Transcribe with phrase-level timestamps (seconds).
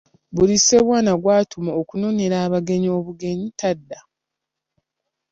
[0.35, 3.99] Buli Ssebwana gw’atuma okunonera abagenyi obugenyi tadda.